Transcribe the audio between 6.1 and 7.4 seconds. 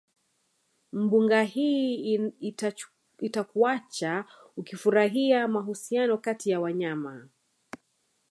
kati ya wanyama